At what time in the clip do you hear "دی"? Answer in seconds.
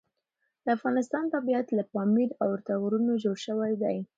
3.83-3.97